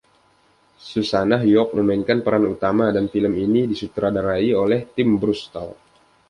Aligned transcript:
Susannah 0.91 1.41
York 1.53 1.69
memainkan 1.79 2.17
peran 2.25 2.43
utama, 2.55 2.85
dan 2.95 3.05
film 3.13 3.33
ini 3.45 3.61
disutradarai 3.73 4.49
oleh 4.63 4.79
Tim 4.97 5.09
Burstall. 5.21 5.69